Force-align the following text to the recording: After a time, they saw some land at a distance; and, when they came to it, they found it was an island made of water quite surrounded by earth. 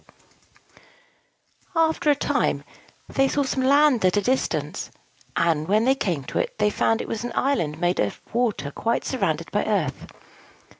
After 1.75 2.09
a 2.09 2.15
time, 2.15 2.63
they 3.07 3.27
saw 3.27 3.43
some 3.43 3.61
land 3.61 4.03
at 4.03 4.17
a 4.17 4.21
distance; 4.23 4.89
and, 5.35 5.67
when 5.67 5.85
they 5.85 5.93
came 5.93 6.23
to 6.23 6.39
it, 6.39 6.57
they 6.57 6.71
found 6.71 7.01
it 7.01 7.07
was 7.07 7.23
an 7.23 7.33
island 7.35 7.79
made 7.79 7.99
of 7.99 8.19
water 8.33 8.71
quite 8.71 9.05
surrounded 9.05 9.51
by 9.51 9.63
earth. 9.63 10.07